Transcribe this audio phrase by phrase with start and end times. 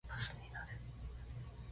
[0.09, 0.79] バスに乗る。